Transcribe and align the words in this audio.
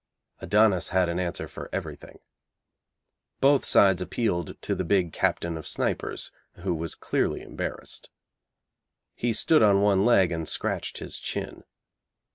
Adonis 0.39 0.87
had 0.89 1.07
an 1.09 1.19
answer 1.19 1.47
for 1.47 1.69
everything. 1.71 2.17
Both 3.39 3.63
sides 3.63 4.01
appealed 4.01 4.59
to 4.63 4.73
the 4.73 4.83
big 4.83 5.13
Captain 5.13 5.57
of 5.59 5.67
Snipers, 5.67 6.31
who 6.63 6.73
was 6.73 6.95
clearly 6.95 7.43
embarrassed. 7.43 8.09
He 9.13 9.31
stood 9.31 9.61
on 9.61 9.79
one 9.81 10.03
leg 10.03 10.31
and 10.31 10.47
scratched 10.47 10.97
his 10.97 11.19
chin. 11.19 11.65